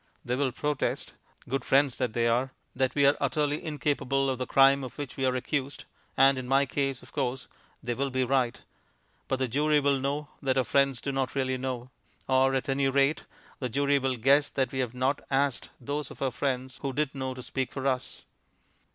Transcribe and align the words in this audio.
They 0.25 0.35
will 0.35 0.51
protest, 0.51 1.13
good 1.47 1.63
friends 1.63 1.97
that 1.97 2.13
they 2.13 2.27
are, 2.27 2.49
that 2.75 2.95
we 2.95 3.05
are 3.05 3.15
utterly 3.21 3.63
incapable 3.63 4.31
of 4.31 4.39
the 4.39 4.47
crime 4.47 4.83
of 4.83 4.97
which 4.97 5.15
we 5.15 5.25
are 5.27 5.35
accused 5.35 5.83
(and 6.17 6.39
in 6.39 6.47
my 6.47 6.65
case, 6.65 7.03
of 7.03 7.11
course, 7.11 7.47
they 7.83 7.93
will 7.93 8.09
be 8.09 8.23
right), 8.23 8.59
but 9.27 9.37
the 9.37 9.47
jury 9.47 9.79
will 9.79 9.99
know 9.99 10.27
that 10.41 10.57
our 10.57 10.63
friends 10.63 11.01
do 11.01 11.11
not 11.11 11.35
really 11.35 11.55
know; 11.59 11.91
or 12.27 12.55
at 12.55 12.67
any 12.67 12.87
rate 12.89 13.25
the 13.59 13.69
jury 13.69 13.99
will 13.99 14.17
guess 14.17 14.49
that 14.49 14.71
we 14.71 14.79
have 14.79 14.95
not 14.95 15.21
asked 15.29 15.69
those 15.79 16.09
of 16.09 16.19
our 16.19 16.31
friends 16.31 16.79
who 16.81 16.93
did 16.93 17.13
know 17.13 17.35
to 17.35 17.43
speak 17.43 17.71
for 17.71 17.85
us. 17.85 18.23